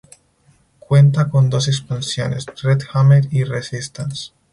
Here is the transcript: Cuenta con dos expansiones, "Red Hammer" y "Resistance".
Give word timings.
Cuenta 0.79 1.29
con 1.29 1.51
dos 1.51 1.67
expansiones, 1.67 2.47
"Red 2.63 2.79
Hammer" 2.93 3.25
y 3.29 3.43
"Resistance". 3.43 4.31